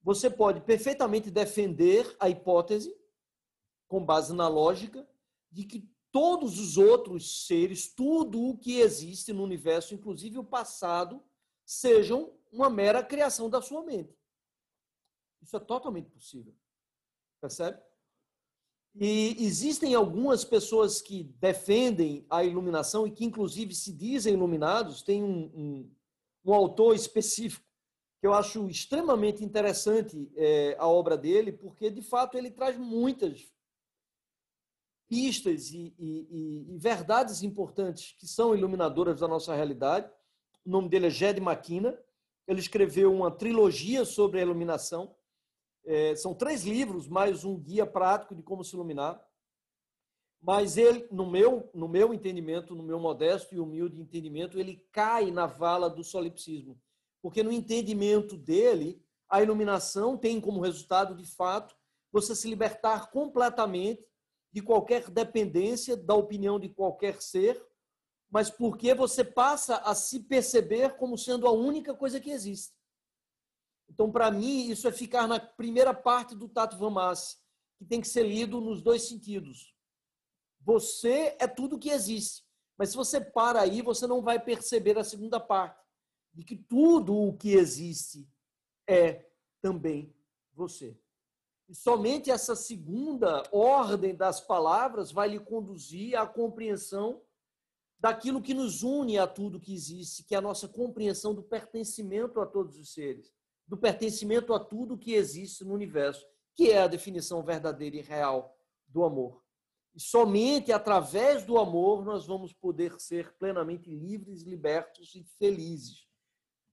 [0.01, 2.97] você pode perfeitamente defender a hipótese,
[3.89, 5.09] com base na lógica,
[5.51, 11.21] de que todos os outros seres, tudo o que existe no universo, inclusive o passado,
[11.65, 14.17] sejam uma mera criação da sua mente.
[15.43, 16.55] Isso é totalmente possível.
[17.41, 17.83] Percebe?
[18.99, 25.03] E existem algumas pessoas que defendem a iluminação e que, inclusive, se dizem iluminados.
[25.03, 25.91] Tem um, um,
[26.47, 27.67] um autor específico
[28.19, 33.47] que eu acho extremamente interessante é, a obra dele, porque, de fato, ele traz muitas
[35.09, 40.11] pistas e, e, e, verdades importantes que são iluminadoras da nossa realidade.
[40.65, 41.99] O nome dele é Jed Makina.
[42.47, 45.15] Ele escreveu uma trilogia sobre a iluminação.
[45.87, 49.25] É, são três livros, mais um guia prático de como se iluminar.
[50.43, 55.31] Mas ele, no meu, no meu entendimento, no meu modesto e humilde entendimento, ele cai
[55.31, 56.77] na vala do solipsismo.
[57.23, 61.77] Porque no entendimento dele, a iluminação tem como resultado, de fato,
[62.13, 64.05] você se libertar completamente
[64.53, 67.63] de qualquer dependência da opinião de qualquer ser,
[68.31, 72.75] mas porque você passa a se perceber como sendo a única coisa que existe.
[73.89, 77.37] Então, para mim, isso é ficar na primeira parte do Tato Vamasi,
[77.79, 79.75] que tem que ser lido nos dois sentidos.
[80.61, 82.45] Você é tudo que existe.
[82.77, 85.83] Mas se você para aí, você não vai perceber a segunda parte,
[86.35, 88.29] de que tudo o que existe
[88.87, 89.27] é
[89.63, 90.15] também
[90.53, 90.99] você.
[91.69, 97.23] E somente essa segunda ordem das palavras vai lhe conduzir à compreensão
[97.99, 102.41] daquilo que nos une a tudo que existe, que é a nossa compreensão do pertencimento
[102.41, 103.36] a todos os seres
[103.67, 108.57] do pertencimento a tudo que existe no universo, que é a definição verdadeira e real
[108.87, 109.45] do amor.
[109.95, 116.07] E somente através do amor nós vamos poder ser plenamente livres, libertos e felizes,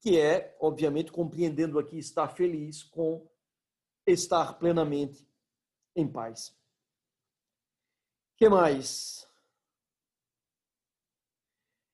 [0.02, 3.26] que é, obviamente, compreendendo aqui estar feliz com
[4.06, 5.26] estar plenamente
[5.96, 6.54] em paz.
[8.38, 9.26] que mais?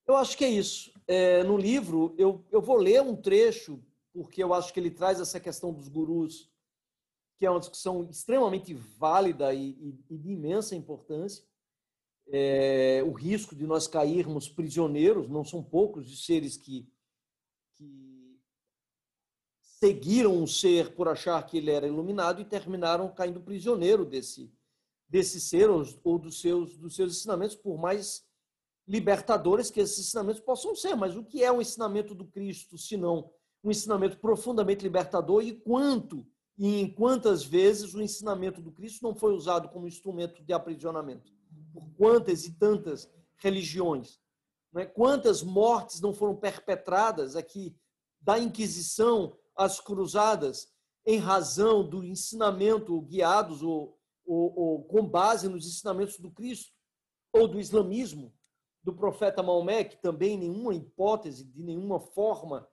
[0.07, 0.91] Eu acho que é isso.
[1.07, 3.83] É, no livro, eu, eu vou ler um trecho
[4.19, 6.51] porque eu acho que ele traz essa questão dos gurus,
[7.37, 11.41] que é uma discussão extremamente válida e, e, e de imensa importância.
[12.27, 16.85] É, o risco de nós cairmos prisioneiros, não são poucos de seres que,
[17.77, 18.37] que
[19.79, 24.53] seguiram um ser por achar que ele era iluminado e terminaram caindo prisioneiro desse,
[25.07, 28.27] desse ser ou, ou dos, seus, dos seus ensinamentos, por mais
[28.85, 30.93] libertadores que esses ensinamentos possam ser.
[30.93, 33.31] Mas o que é o ensinamento do Cristo, se não
[33.63, 36.25] um ensinamento profundamente libertador e quanto
[36.57, 41.31] e em quantas vezes o ensinamento do Cristo não foi usado como instrumento de aprisionamento?
[41.71, 44.19] Por quantas e tantas religiões?
[44.73, 44.85] Né?
[44.85, 47.73] Quantas mortes não foram perpetradas aqui
[48.19, 50.67] da Inquisição às cruzadas
[51.05, 56.73] em razão do ensinamento guiados ou, ou, ou com base nos ensinamentos do Cristo
[57.31, 58.33] ou do islamismo
[58.83, 62.67] do profeta Maomé, que também nenhuma hipótese, de nenhuma forma,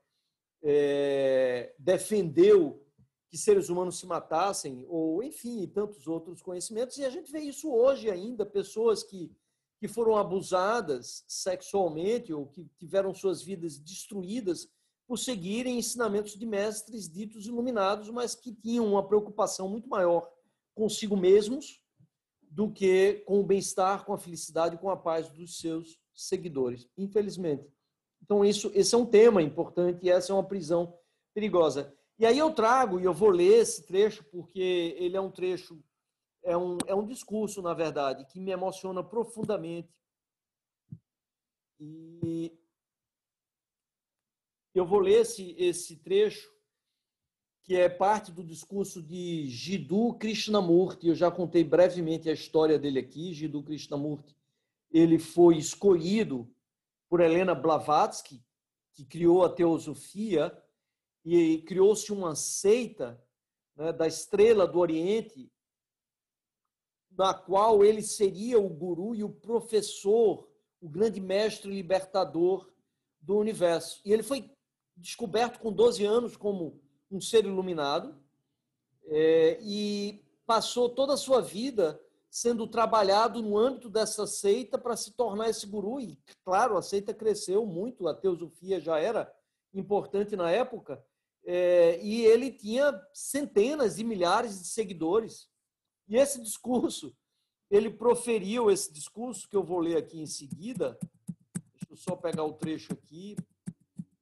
[0.69, 2.85] é, defendeu
[3.29, 6.99] que seres humanos se matassem, ou enfim, tantos outros conhecimentos.
[6.99, 9.31] E a gente vê isso hoje ainda, pessoas que,
[9.79, 14.69] que foram abusadas sexualmente ou que tiveram suas vidas destruídas
[15.07, 20.29] por seguirem ensinamentos de mestres ditos iluminados, mas que tinham uma preocupação muito maior
[20.75, 21.81] consigo mesmos
[22.43, 27.76] do que com o bem-estar, com a felicidade, com a paz dos seus seguidores, infelizmente.
[28.23, 30.99] Então, isso, esse é um tema importante e essa é uma prisão
[31.35, 31.95] perigosa.
[32.19, 35.79] E aí eu trago, e eu vou ler esse trecho, porque ele é um trecho,
[36.43, 39.95] é um, é um discurso, na verdade, que me emociona profundamente.
[41.79, 42.57] E
[44.75, 46.51] eu vou ler esse, esse trecho,
[47.63, 51.09] que é parte do discurso de Jiddu Krishnamurti.
[51.09, 53.35] Eu já contei brevemente a história dele aqui.
[53.35, 54.37] Jiddu Krishnamurti,
[54.91, 56.49] ele foi escolhido
[57.09, 58.45] por Helena Blavatsky,
[58.95, 60.57] que criou a teosofia
[61.25, 63.23] e criou-se uma seita
[63.77, 65.51] né, da estrela do Oriente,
[67.11, 70.49] na qual ele seria o guru e o professor,
[70.81, 72.71] o grande mestre libertador
[73.21, 74.01] do universo.
[74.05, 74.51] E ele foi
[74.97, 76.81] descoberto com 12 anos como
[77.11, 78.19] um ser iluminado
[79.05, 82.01] é, e passou toda a sua vida
[82.37, 85.99] sendo trabalhado no âmbito dessa seita para se tornar esse guru.
[85.99, 89.35] E, claro, a seita cresceu muito, a teosofia já era
[89.73, 91.03] importante na época,
[91.47, 95.49] é, e ele tinha centenas de milhares de seguidores.
[96.07, 97.17] E esse discurso,
[97.71, 100.99] ele proferiu esse discurso, que eu vou ler aqui em seguida.
[101.73, 103.35] Deixa eu só pegar o trecho aqui.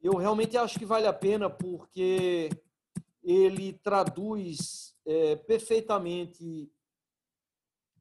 [0.01, 2.49] Eu realmente acho que vale a pena, porque
[3.25, 6.71] ele traduz é, perfeitamente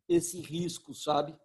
[0.07, 1.37] esse risco, sabe?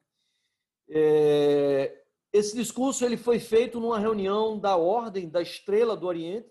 [0.89, 6.51] É, esse discurso ele foi feito numa reunião da Ordem da Estrela do Oriente,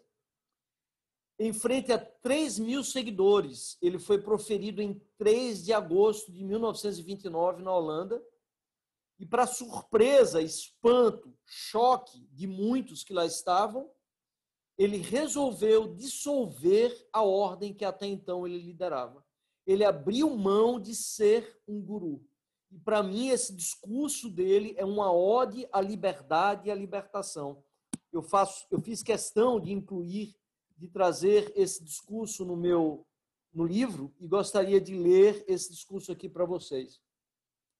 [1.39, 3.77] em frente a 3 mil seguidores.
[3.81, 8.23] Ele foi proferido em 3 de agosto de 1929 na Holanda.
[9.19, 13.91] E, para surpresa, espanto, choque de muitos que lá estavam,
[14.77, 19.25] ele resolveu dissolver a ordem que até então ele liderava.
[19.67, 22.25] Ele abriu mão de ser um guru.
[22.71, 27.63] E, para mim, esse discurso dele é uma ode à liberdade e à libertação.
[28.11, 30.35] Eu, faço, eu fiz questão de incluir
[30.77, 33.05] de trazer esse discurso no meu
[33.53, 37.01] no livro e gostaria de ler esse discurso aqui para vocês.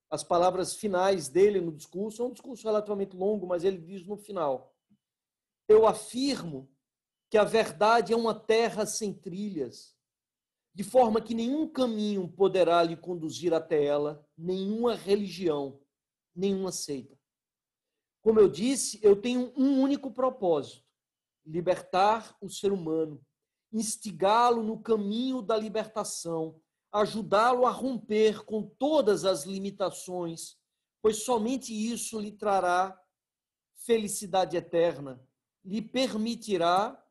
[0.09, 4.17] As palavras finais dele no discurso, é um discurso relativamente longo, mas ele diz no
[4.17, 4.73] final:
[5.67, 6.69] Eu afirmo
[7.29, 9.96] que a verdade é uma terra sem trilhas,
[10.77, 15.81] de forma que nenhum caminho poderá lhe conduzir até ela, nenhuma religião,
[16.35, 17.17] nenhuma seita.
[18.21, 20.85] Como eu disse, eu tenho um único propósito:
[21.43, 23.19] libertar o ser humano,
[23.73, 26.61] instigá-lo no caminho da libertação,
[26.91, 30.59] ajudá-lo a romper com todas as limitações,
[31.01, 32.95] pois somente isso lhe trará
[33.77, 35.19] felicidade eterna,
[35.65, 37.03] lhe permitirá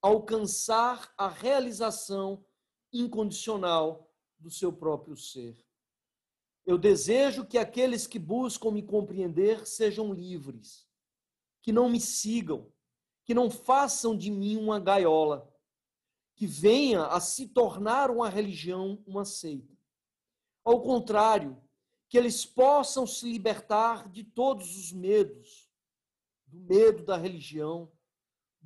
[0.00, 2.44] alcançar a realização
[2.92, 5.56] incondicional do seu próprio ser.
[6.64, 10.88] Eu desejo que aqueles que buscam me compreender sejam livres
[11.68, 12.72] que não me sigam,
[13.26, 15.54] que não façam de mim uma gaiola,
[16.34, 19.76] que venha a se tornar uma religião, uma seita.
[20.64, 21.60] Ao contrário,
[22.08, 25.70] que eles possam se libertar de todos os medos,
[26.46, 27.92] do medo da religião,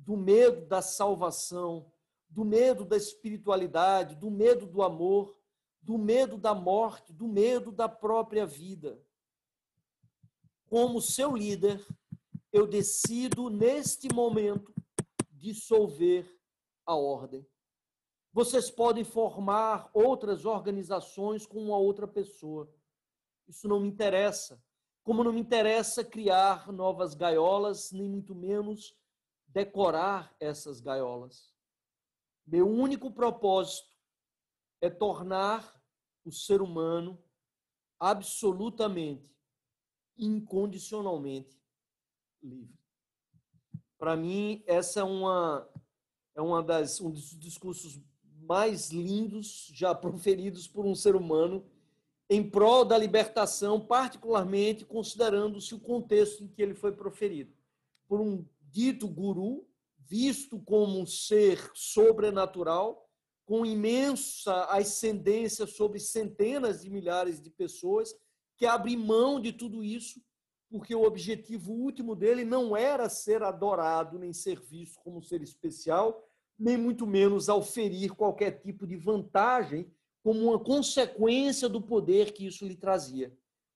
[0.05, 1.91] do medo da salvação,
[2.29, 5.37] do medo da espiritualidade, do medo do amor,
[5.81, 9.01] do medo da morte, do medo da própria vida.
[10.69, 11.85] Como seu líder,
[12.51, 14.73] eu decido, neste momento,
[15.31, 16.29] dissolver
[16.85, 17.45] a ordem.
[18.31, 22.69] Vocês podem formar outras organizações com uma outra pessoa.
[23.47, 24.61] Isso não me interessa.
[25.03, 28.95] Como não me interessa criar novas gaiolas, nem muito menos
[29.53, 31.53] decorar essas gaiolas.
[32.45, 33.87] Meu único propósito
[34.81, 35.81] é tornar
[36.25, 37.21] o ser humano
[37.99, 39.33] absolutamente,
[40.17, 41.61] incondicionalmente
[42.41, 42.77] livre.
[43.97, 45.69] Para mim, essa é uma
[46.35, 48.01] é uma das um dos discursos
[48.41, 51.65] mais lindos já proferidos por um ser humano
[52.29, 57.53] em prol da libertação, particularmente considerando-se o contexto em que ele foi proferido.
[58.07, 59.67] Por um dito guru,
[59.99, 63.07] visto como um ser sobrenatural,
[63.45, 68.13] com imensa ascendência sobre centenas de milhares de pessoas,
[68.57, 70.19] que abre mão de tudo isso,
[70.71, 75.43] porque o objetivo último dele não era ser adorado nem ser visto como um ser
[75.43, 79.91] especial, nem muito menos auferir qualquer tipo de vantagem
[80.23, 83.31] como uma consequência do poder que isso lhe trazia.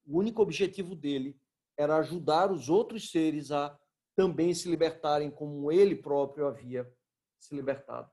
[0.07, 1.37] O único objetivo dele
[1.77, 3.77] era ajudar os outros seres a
[4.17, 6.91] também se libertarem como ele próprio havia
[7.39, 8.11] se libertado.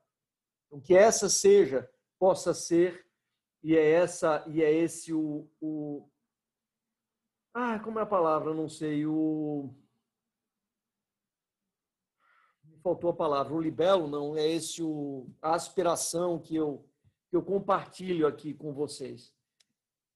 [0.66, 3.06] Então, que essa seja, possa ser,
[3.62, 6.06] e é essa e é esse o, o
[7.54, 8.52] ah, como é a palavra?
[8.52, 9.74] Não sei, o
[12.82, 16.86] faltou a palavra, o libelo, não, é esse o a aspiração que eu
[17.30, 19.32] que eu compartilho aqui com vocês.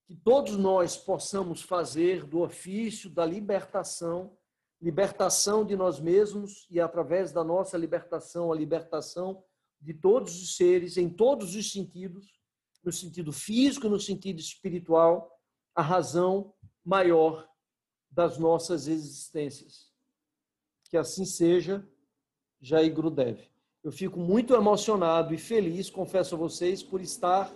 [0.07, 4.37] Que todos nós possamos fazer do ofício da libertação,
[4.81, 9.43] libertação de nós mesmos e, através da nossa libertação, a libertação
[9.81, 12.27] de todos os seres, em todos os sentidos,
[12.83, 15.31] no sentido físico, no sentido espiritual,
[15.75, 16.53] a razão
[16.85, 17.49] maior
[18.11, 19.93] das nossas existências.
[20.91, 21.87] Que assim seja,
[22.61, 23.41] Jair Grudev.
[23.85, 27.55] Eu fico muito emocionado e feliz, confesso a vocês, por estar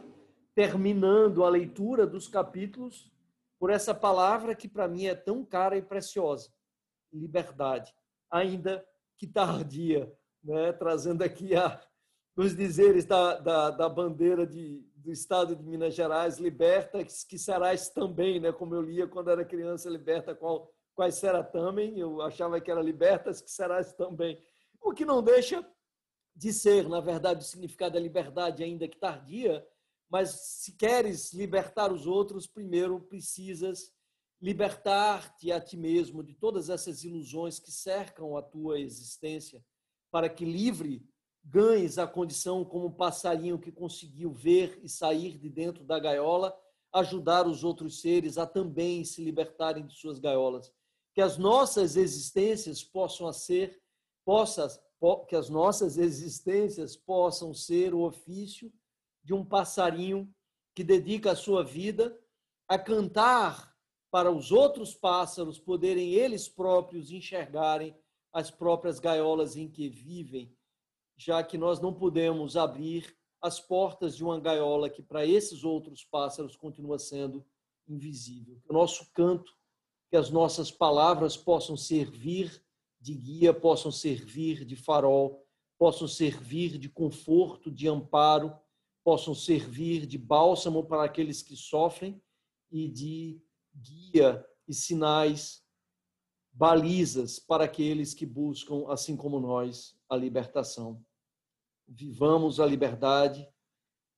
[0.55, 3.11] terminando a leitura dos capítulos
[3.59, 6.51] por essa palavra que para mim é tão cara e preciosa,
[7.13, 7.95] liberdade,
[8.31, 8.85] ainda
[9.19, 10.73] que tardia, né?
[10.73, 11.81] trazendo aqui a,
[12.37, 17.89] os dizeres da, da, da bandeira de, do Estado de Minas Gerais, liberta, que serás
[17.89, 18.53] também, né?
[18.53, 22.81] como eu lia quando era criança, liberta qual, quais será também, eu achava que era
[22.81, 24.43] libertas, que serás também.
[24.81, 25.65] O que não deixa
[26.35, 29.67] de ser, na verdade, o significado da liberdade, ainda que tardia,
[30.11, 33.93] mas se queres libertar os outros, primeiro precisas
[34.43, 39.65] libertar-te a ti mesmo de todas essas ilusões que cercam a tua existência,
[40.11, 41.09] para que livre
[41.45, 46.53] ganhes a condição como um passarinho que conseguiu ver e sair de dentro da gaiola,
[46.93, 50.73] ajudar os outros seres a também se libertarem de suas gaiolas.
[51.15, 53.81] Que as nossas existências possam ser,
[54.25, 54.81] possas
[55.29, 58.73] que as nossas existências possam ser o ofício
[59.23, 60.33] de um passarinho
[60.75, 62.17] que dedica a sua vida
[62.69, 63.72] a cantar
[64.13, 67.97] para os outros pássaros poderem eles próprios enxergarem
[68.31, 70.55] as próprias gaiolas em que vivem,
[71.17, 76.05] já que nós não podemos abrir as portas de uma gaiola que para esses outros
[76.05, 77.45] pássaros continua sendo
[77.89, 78.61] invisível.
[78.63, 79.51] Que o nosso canto,
[80.11, 82.63] que as nossas palavras possam servir
[83.01, 85.45] de guia possam servir de farol,
[85.77, 88.57] possam servir de conforto, de amparo,
[89.03, 92.23] possam servir de bálsamo para aqueles que sofrem
[92.71, 93.43] e de
[93.75, 95.63] guia e sinais,
[96.53, 101.05] balizas para aqueles que buscam, assim como nós, a libertação.
[101.89, 103.49] Vivamos a liberdade,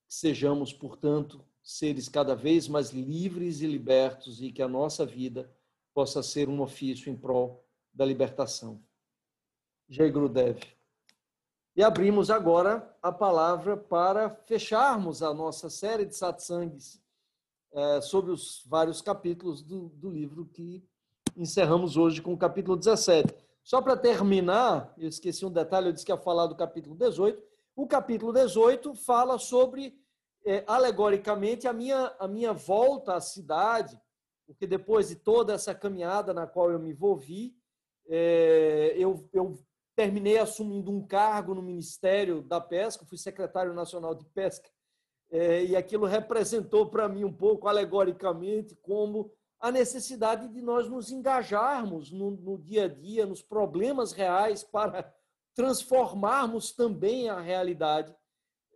[0.09, 5.51] sejamos, portanto, seres cada vez mais livres e libertos e que a nossa vida
[5.95, 8.83] possa ser um ofício em prol da libertação.
[9.89, 10.61] Jay Grudev.
[11.77, 17.04] E abrimos agora a palavra para fecharmos a nossa série de satsangs
[17.75, 20.83] é, sobre os vários capítulos do, do livro que
[21.37, 23.35] encerramos hoje com o capítulo 17.
[23.65, 27.43] Só para terminar, eu esqueci um detalhe, eu disse que ia falar do capítulo 18.
[27.75, 29.99] O capítulo 18 fala sobre,
[30.47, 34.01] é, alegoricamente, a minha, a minha volta à cidade,
[34.47, 37.57] porque depois de toda essa caminhada na qual eu me envolvi,
[38.07, 39.59] é, eu, eu
[39.97, 44.69] terminei assumindo um cargo no Ministério da Pesca, fui secretário nacional de pesca,
[45.31, 51.11] é, e aquilo representou para mim um pouco, alegoricamente, como a necessidade de nós nos
[51.11, 55.13] engajarmos no, no dia a dia, nos problemas reais, para
[55.55, 58.15] transformarmos também a realidade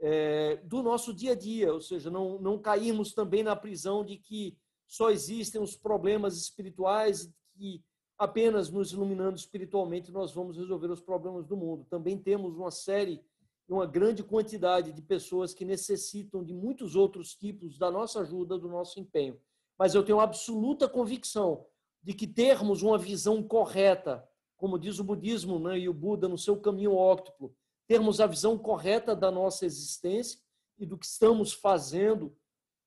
[0.01, 4.17] é, do nosso dia a dia, ou seja, não, não cairmos também na prisão de
[4.17, 7.83] que só existem os problemas espirituais, que
[8.17, 11.87] apenas nos iluminando espiritualmente nós vamos resolver os problemas do mundo.
[11.91, 13.23] Também temos uma série,
[13.69, 18.69] uma grande quantidade de pessoas que necessitam de muitos outros tipos da nossa ajuda, do
[18.69, 19.39] nosso empenho.
[19.79, 21.67] Mas eu tenho absoluta convicção
[22.03, 26.39] de que termos uma visão correta, como diz o budismo né, e o Buda no
[26.39, 27.55] seu caminho óctuplo,
[27.87, 30.41] termos a visão correta da nossa existência
[30.79, 32.35] e do que estamos fazendo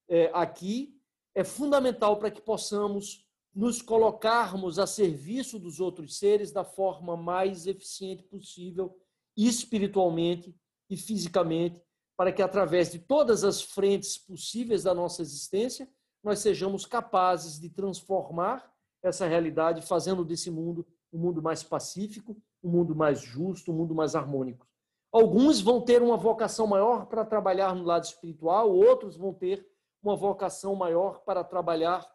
[0.10, 1.00] é, aqui,
[1.36, 7.68] é fundamental para que possamos nos colocarmos a serviço dos outros seres da forma mais
[7.68, 8.98] eficiente possível,
[9.36, 10.56] espiritualmente
[10.92, 11.82] e fisicamente,
[12.18, 15.90] para que através de todas as frentes possíveis da nossa existência,
[16.22, 18.70] nós sejamos capazes de transformar
[19.02, 23.96] essa realidade, fazendo desse mundo um mundo mais pacífico, um mundo mais justo, um mundo
[23.96, 24.68] mais harmônico.
[25.12, 29.66] Alguns vão ter uma vocação maior para trabalhar no lado espiritual, outros vão ter
[30.04, 32.06] uma vocação maior para trabalhar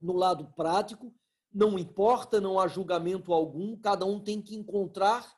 [0.00, 1.12] no lado prático.
[1.52, 5.37] Não importa, não há julgamento algum, cada um tem que encontrar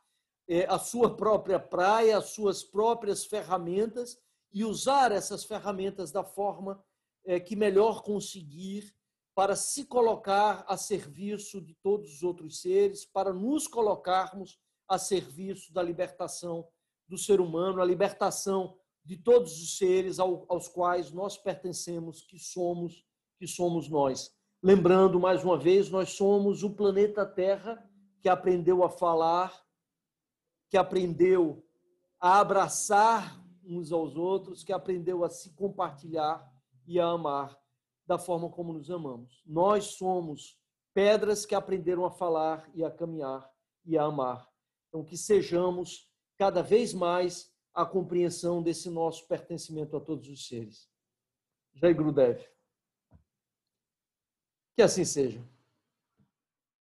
[0.69, 4.19] a sua própria praia, as suas próprias ferramentas
[4.53, 6.83] e usar essas ferramentas da forma
[7.25, 8.93] é, que melhor conseguir
[9.35, 15.73] para se colocar a serviço de todos os outros seres, para nos colocarmos a serviço
[15.73, 16.67] da libertação
[17.09, 23.05] do ser humano, a libertação de todos os seres aos quais nós pertencemos, que somos,
[23.39, 24.35] que somos nós.
[24.63, 27.83] Lembrando mais uma vez, nós somos o planeta Terra
[28.21, 29.59] que aprendeu a falar,
[30.71, 31.62] que aprendeu
[32.21, 36.49] a abraçar uns aos outros, que aprendeu a se compartilhar
[36.87, 37.59] e a amar
[38.07, 39.43] da forma como nos amamos.
[39.45, 40.59] Nós somos
[40.95, 43.51] pedras que aprenderam a falar e a caminhar
[43.85, 44.49] e a amar.
[44.89, 50.89] Então, que sejamos cada vez mais a compreensão desse nosso pertencimento a todos os seres.
[51.75, 52.45] Jai Gurudev.
[54.77, 55.45] Que assim seja.